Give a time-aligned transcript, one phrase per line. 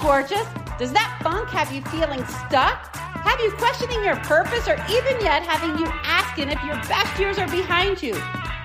[0.00, 0.46] gorgeous?
[0.78, 2.94] Does that funk have you feeling stuck?
[2.96, 7.38] Have you questioning your purpose or even yet having you asking if your best years
[7.38, 8.14] are behind you?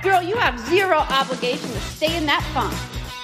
[0.03, 2.73] Girl, you have zero obligation to stay in that funk.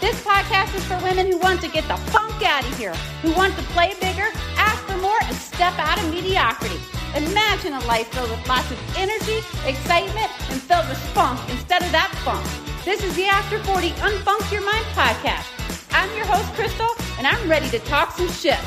[0.02, 3.34] This podcast is for women who want to get the funk out of here, who
[3.34, 6.80] want to play bigger, ask for more, and step out of mediocrity.
[7.16, 11.92] Imagine a life filled with lots of energy, excitement, and filled with funk instead of
[11.92, 12.46] that funk.
[12.86, 15.46] This is the After 40 Unfunk Your Mind podcast.
[15.92, 16.88] I'm your host, Crystal,
[17.20, 18.58] and I'm ready to talk some shit.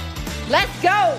[0.50, 1.18] Let's go!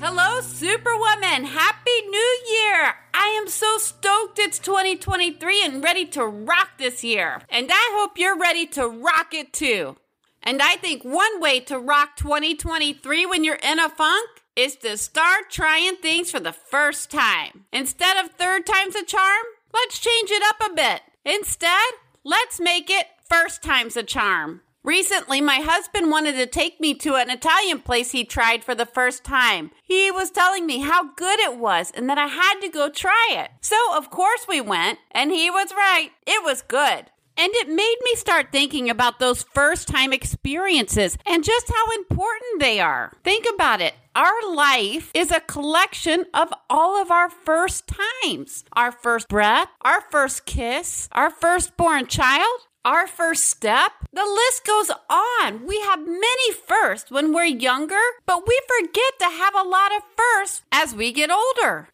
[0.00, 1.44] Hello, Superwoman!
[1.44, 2.94] Happy New Year!
[3.14, 7.40] I am so stoked it's 2023 and ready to rock this year.
[7.50, 9.96] And I hope you're ready to rock it too.
[10.42, 14.96] And I think one way to rock 2023 when you're in a funk is to
[14.96, 17.66] start trying things for the first time.
[17.72, 21.02] Instead of third time's a charm, let's change it up a bit.
[21.24, 21.92] Instead,
[22.24, 24.62] let's make it first time's a charm.
[24.84, 28.86] Recently, my husband wanted to take me to an Italian place he tried for the
[28.86, 29.70] first time.
[29.82, 33.28] He was telling me how good it was and that I had to go try
[33.32, 33.50] it.
[33.60, 36.10] So, of course, we went, and he was right.
[36.26, 37.10] It was good.
[37.36, 42.60] And it made me start thinking about those first time experiences and just how important
[42.60, 43.12] they are.
[43.22, 43.94] Think about it.
[44.16, 50.00] Our life is a collection of all of our first times our first breath, our
[50.10, 53.92] first kiss, our firstborn child, our first step.
[54.12, 55.66] The list goes on.
[55.66, 60.02] We have many firsts when we're younger, but we forget to have a lot of
[60.16, 61.88] firsts as we get older.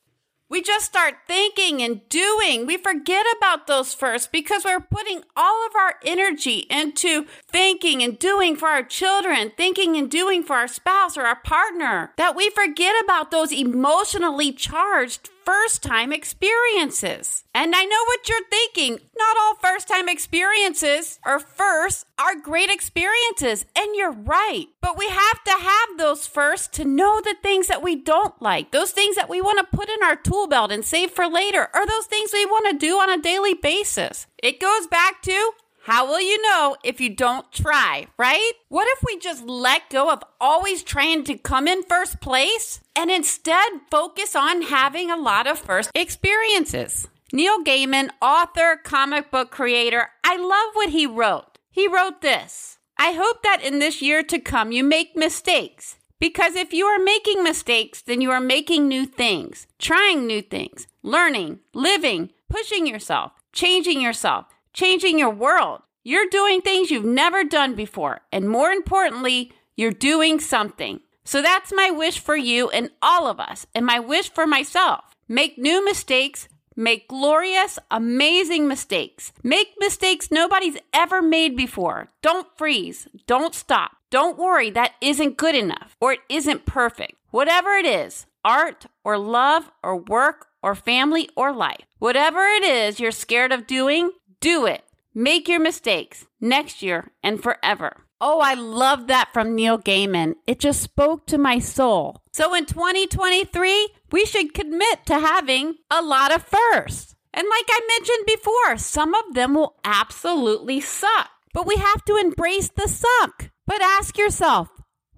[0.50, 2.66] We just start thinking and doing.
[2.66, 8.18] We forget about those firsts because we're putting all of our energy into thinking and
[8.18, 12.50] doing for our children, thinking and doing for our spouse or our partner, that we
[12.50, 17.44] forget about those emotionally charged first time experiences.
[17.54, 18.98] And I know what you're thinking.
[19.16, 23.66] Not all first time experiences or first are great experiences.
[23.76, 24.66] And you're right.
[24.80, 28.70] But we have to have those first to know the things that we don't like,
[28.70, 31.68] those things that we want to put in our tool belt and save for later,
[31.74, 34.26] or those things we want to do on a daily basis.
[34.42, 35.52] It goes back to
[35.84, 38.52] how will you know if you don't try, right?
[38.70, 43.10] What if we just let go of always trying to come in first place and
[43.10, 47.06] instead focus on having a lot of first experiences?
[47.34, 51.58] Neil Gaiman, author, comic book creator, I love what he wrote.
[51.70, 55.96] He wrote this I hope that in this year to come you make mistakes.
[56.18, 60.86] Because if you are making mistakes, then you are making new things, trying new things,
[61.02, 65.80] learning, living, pushing yourself, changing yourself changing your world.
[66.02, 68.20] You're doing things you've never done before.
[68.30, 71.00] And more importantly, you're doing something.
[71.24, 75.16] So that's my wish for you and all of us, and my wish for myself.
[75.26, 79.32] Make new mistakes, make glorious, amazing mistakes.
[79.42, 82.10] Make mistakes nobody's ever made before.
[82.20, 83.08] Don't freeze.
[83.26, 83.92] Don't stop.
[84.10, 87.14] Don't worry that isn't good enough or it isn't perfect.
[87.30, 91.86] Whatever it is art or love or work or family or life.
[91.98, 94.10] Whatever it is you're scared of doing,
[94.44, 94.84] do it.
[95.14, 98.04] Make your mistakes next year and forever.
[98.20, 100.34] Oh, I love that from Neil Gaiman.
[100.46, 102.20] It just spoke to my soul.
[102.34, 107.14] So in 2023, we should commit to having a lot of firsts.
[107.32, 111.30] And like I mentioned before, some of them will absolutely suck.
[111.54, 113.50] But we have to embrace the suck.
[113.66, 114.68] But ask yourself,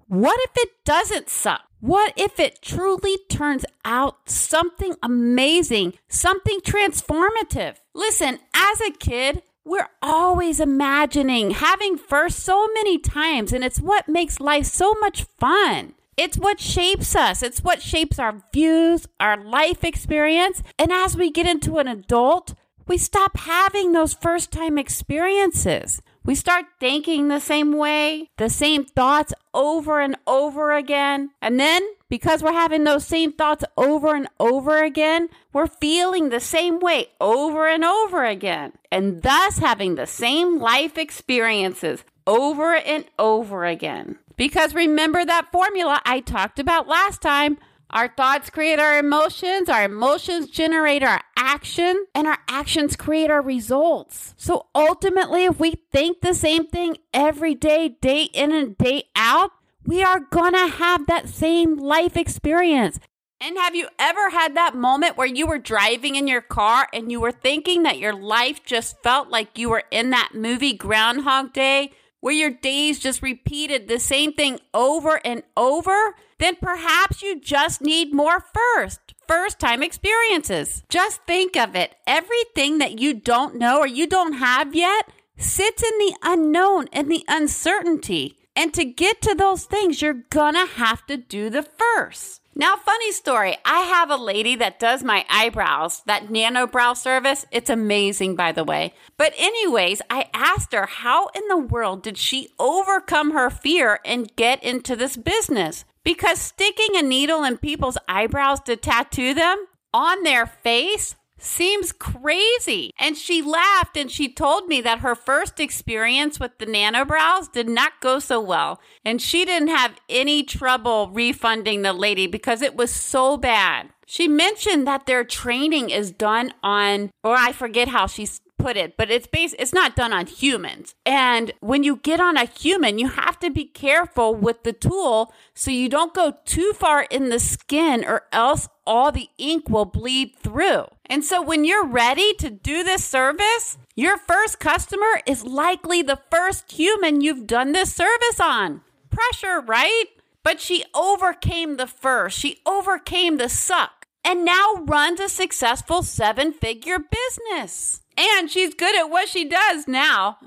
[0.07, 1.61] what if it doesn't suck?
[1.79, 7.75] What if it truly turns out something amazing, something transformative?
[7.93, 14.07] Listen, as a kid, we're always imagining having first so many times, and it's what
[14.07, 15.93] makes life so much fun.
[16.15, 17.43] It's what shapes us.
[17.43, 20.63] It's what shapes our views, our life experience.
[20.79, 22.55] And as we get into an adult,
[22.87, 26.01] we stop having those first time experiences.
[26.27, 31.29] We start thinking the same way, the same thoughts over and over again.
[31.41, 36.41] And then, because we're having those same thoughts over and over again, we're feeling the
[36.41, 38.73] same way over and over again.
[38.91, 44.17] And thus having the same life experiences over and over again.
[44.35, 47.57] Because remember that formula I talked about last time
[47.89, 53.41] our thoughts create our emotions, our emotions generate our action, and our actions create our
[53.41, 54.33] results.
[54.37, 59.51] So ultimately, if we think the same thing every day, day in and day out,
[59.85, 62.99] we are gonna have that same life experience.
[63.39, 67.11] And have you ever had that moment where you were driving in your car and
[67.11, 71.53] you were thinking that your life just felt like you were in that movie Groundhog
[71.53, 76.15] Day, where your days just repeated the same thing over and over?
[76.39, 80.83] then perhaps you just need more first, first time experiences.
[80.89, 81.95] Just think of it.
[82.05, 87.09] Everything that you don't know or you don't have yet sits in the unknown and
[87.09, 88.37] the uncertainty.
[88.55, 92.41] And to get to those things, you're gonna have to do the first.
[92.59, 93.55] Now, funny story.
[93.65, 97.45] I have a lady that does my eyebrows, that nano brow service.
[97.51, 98.95] It's amazing, by the way.
[99.15, 104.35] But, anyways, I asked her how in the world did she overcome her fear and
[104.35, 105.85] get into this business?
[106.03, 112.91] Because sticking a needle in people's eyebrows to tattoo them on their face seems crazy.
[112.99, 117.69] And she laughed and she told me that her first experience with the nanobrows did
[117.69, 118.79] not go so well.
[119.05, 123.89] And she didn't have any trouble refunding the lady because it was so bad.
[124.05, 128.97] She mentioned that their training is done on, or I forget how she's put it,
[128.97, 130.95] but it's based it's not done on humans.
[131.05, 135.33] And when you get on a human, you have to be careful with the tool
[135.53, 139.85] so you don't go too far in the skin or else all the ink will
[139.85, 140.85] bleed through.
[141.05, 146.19] And so when you're ready to do this service, your first customer is likely the
[146.29, 148.81] first human you've done this service on.
[149.09, 150.05] Pressure, right?
[150.43, 152.37] But she overcame the first.
[152.37, 158.01] She overcame the suck and now runs a successful seven figure business.
[158.17, 160.37] And she's good at what she does now.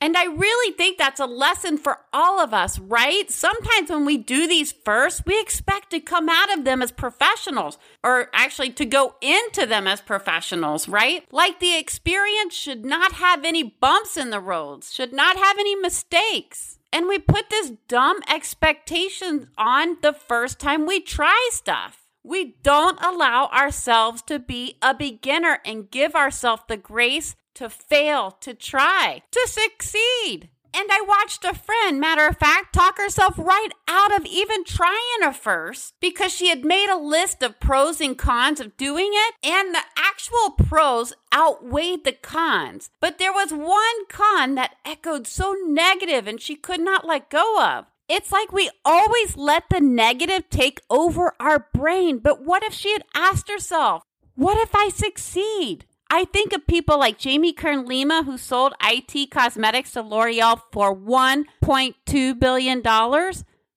[0.00, 3.30] And I really think that's a lesson for all of us, right?
[3.30, 7.78] Sometimes when we do these first, we expect to come out of them as professionals,
[8.04, 11.24] or actually to go into them as professionals, right?
[11.32, 15.74] Like the experience should not have any bumps in the roads, should not have any
[15.74, 16.78] mistakes.
[16.92, 22.07] And we put this dumb expectation on the first time we try stuff.
[22.28, 28.32] We don't allow ourselves to be a beginner and give ourselves the grace to fail,
[28.42, 30.50] to try, to succeed.
[30.74, 35.22] And I watched a friend, matter of fact, talk herself right out of even trying
[35.22, 39.34] a first because she had made a list of pros and cons of doing it,
[39.42, 42.90] and the actual pros outweighed the cons.
[43.00, 47.58] But there was one con that echoed so negative and she could not let go
[47.58, 47.86] of.
[48.08, 52.18] It's like we always let the negative take over our brain.
[52.18, 54.02] But what if she had asked herself,
[54.34, 55.84] What if I succeed?
[56.10, 60.96] I think of people like Jamie Kern Lima, who sold IT cosmetics to L'Oreal for
[60.96, 62.82] $1.2 billion.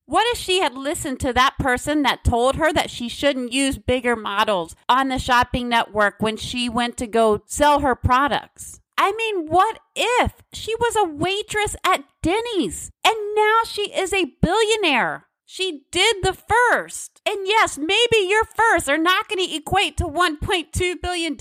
[0.05, 3.77] What if she had listened to that person that told her that she shouldn't use
[3.77, 8.80] bigger models on the shopping network when she went to go sell her products?
[9.03, 14.33] I mean, what if she was a waitress at Denny's and now she is a
[14.43, 15.25] billionaire?
[15.43, 17.19] She did the first.
[17.25, 21.35] And yes, maybe your first are not going to equate to $1.2 billion,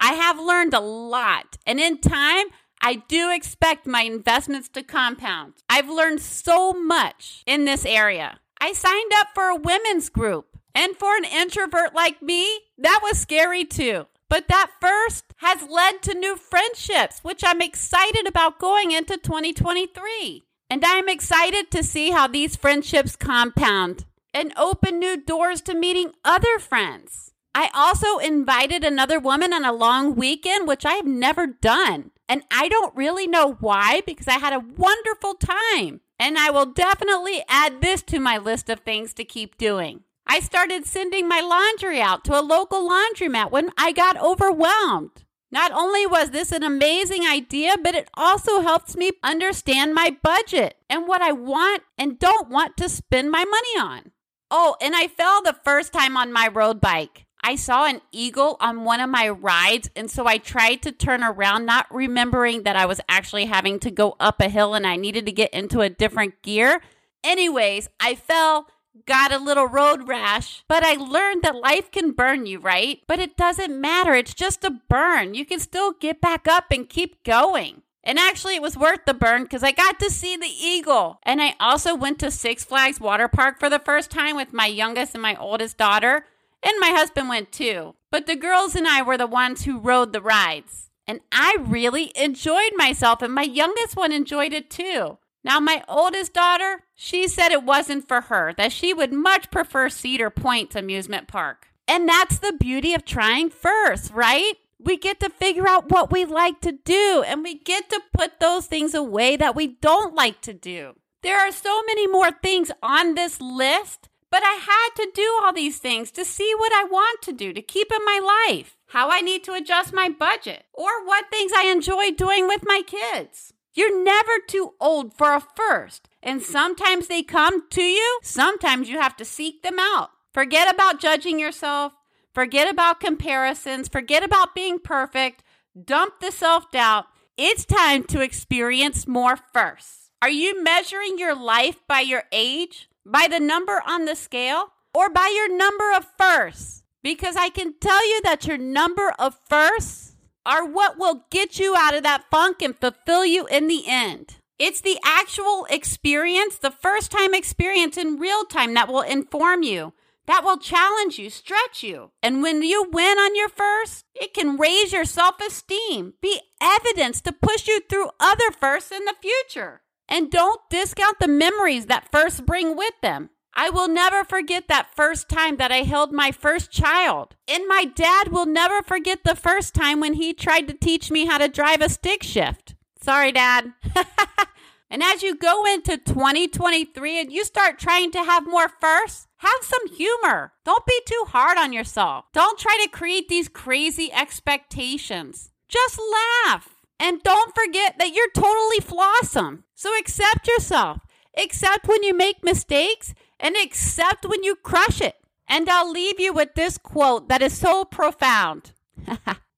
[0.00, 2.46] I have learned a lot, and in time,
[2.82, 5.54] I do expect my investments to compound.
[5.70, 8.40] I've learned so much in this area.
[8.60, 13.18] I signed up for a women's group, and for an introvert like me, that was
[13.18, 14.06] scary too.
[14.28, 20.44] But that first has led to new friendships, which I'm excited about going into 2023.
[20.68, 24.04] And I'm excited to see how these friendships compound
[24.34, 27.32] and open new doors to meeting other friends.
[27.54, 32.10] I also invited another woman on a long weekend, which I have never done.
[32.28, 36.00] And I don't really know why because I had a wonderful time.
[36.18, 40.02] And I will definitely add this to my list of things to keep doing.
[40.26, 45.24] I started sending my laundry out to a local laundromat when I got overwhelmed.
[45.52, 50.76] Not only was this an amazing idea, but it also helps me understand my budget
[50.90, 54.10] and what I want and don't want to spend my money on.
[54.50, 57.26] Oh, and I fell the first time on my road bike.
[57.42, 61.22] I saw an eagle on one of my rides, and so I tried to turn
[61.22, 64.96] around, not remembering that I was actually having to go up a hill and I
[64.96, 66.80] needed to get into a different gear.
[67.22, 68.66] Anyways, I fell,
[69.04, 73.00] got a little road rash, but I learned that life can burn you, right?
[73.06, 74.14] But it doesn't matter.
[74.14, 75.34] It's just a burn.
[75.34, 77.82] You can still get back up and keep going.
[78.02, 81.18] And actually, it was worth the burn because I got to see the eagle.
[81.24, 84.66] And I also went to Six Flags Water Park for the first time with my
[84.66, 86.24] youngest and my oldest daughter.
[86.62, 87.96] And my husband went too.
[88.12, 90.88] But the girls and I were the ones who rode the rides.
[91.08, 95.18] And I really enjoyed myself, and my youngest one enjoyed it too.
[95.46, 99.88] Now, my oldest daughter, she said it wasn't for her, that she would much prefer
[99.88, 101.68] Cedar Point Amusement Park.
[101.86, 104.54] And that's the beauty of trying first, right?
[104.80, 108.40] We get to figure out what we like to do, and we get to put
[108.40, 110.94] those things away that we don't like to do.
[111.22, 115.52] There are so many more things on this list but I had to do all
[115.52, 119.08] these things to see what I want to do to keep in my life, how
[119.10, 123.54] I need to adjust my budget, or what things I enjoy doing with my kids.
[123.76, 128.98] You're never too old for a first, and sometimes they come to you, sometimes you
[128.98, 130.10] have to seek them out.
[130.34, 131.92] Forget about judging yourself,
[132.34, 135.44] forget about comparisons, forget about being perfect,
[135.84, 137.06] dump the self doubt.
[137.36, 140.10] It's time to experience more first.
[140.20, 142.88] Are you measuring your life by your age?
[143.06, 146.82] by the number on the scale or by your number of firsts.
[147.02, 150.15] Because I can tell you that your number of firsts
[150.46, 154.36] are what will get you out of that funk and fulfill you in the end.
[154.58, 159.92] It's the actual experience, the first time experience in real time that will inform you,
[160.26, 162.12] that will challenge you, stretch you.
[162.22, 167.20] And when you win on your first, it can raise your self esteem, be evidence
[167.22, 169.82] to push you through other firsts in the future.
[170.08, 173.30] And don't discount the memories that first bring with them.
[173.58, 177.36] I will never forget that first time that I held my first child.
[177.48, 181.24] And my dad will never forget the first time when he tried to teach me
[181.24, 182.74] how to drive a stick shift.
[183.00, 183.72] Sorry, Dad.
[184.90, 189.62] and as you go into 2023 and you start trying to have more firsts, Have
[189.62, 190.52] some humor.
[190.64, 192.24] Don't be too hard on yourself.
[192.32, 195.50] Don't try to create these crazy expectations.
[195.68, 196.00] Just
[196.46, 196.76] laugh.
[196.98, 199.64] And don't forget that you're totally flawsome.
[199.74, 201.00] So accept yourself.
[201.36, 205.16] Accept when you make mistakes and accept when you crush it.
[205.48, 208.72] And I'll leave you with this quote that is so profound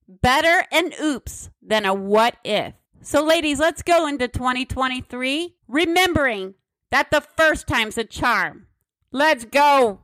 [0.07, 2.73] Better an oops than a what if.
[3.01, 6.55] So, ladies, let's go into 2023 remembering
[6.91, 8.65] that the first time's a charm.
[9.11, 10.01] Let's go.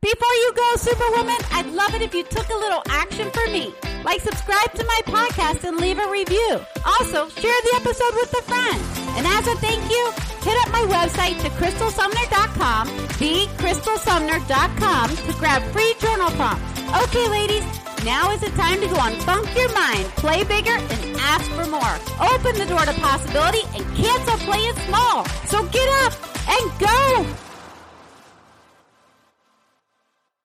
[0.00, 3.74] Before you go, Superwoman, I'd love it if you took a little action for me.
[4.04, 6.60] Like, subscribe to my podcast and leave a review.
[6.86, 8.99] Also, share the episode with a friend.
[9.16, 10.12] And as a thank you,
[10.42, 12.88] hit up my website to crystalsumner.com,
[13.18, 16.80] thecrystalsumner.com to grab free journal prompts.
[17.04, 17.64] Okay, ladies,
[18.04, 21.94] now is the time to go Unfunk Your Mind, play bigger, and ask for more.
[22.32, 25.24] Open the door to possibility and cancel playing small.
[25.46, 26.14] So get up
[26.48, 27.49] and go!